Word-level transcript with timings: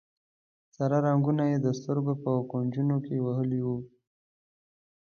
سره 0.75 0.97
رنګونه 1.07 1.43
یې 1.51 1.57
د 1.61 1.67
سترګو 1.79 2.13
په 2.23 2.31
کونجونو 2.51 2.95
کې 3.05 3.23
وهلي 3.25 3.59
وي. 3.65 3.79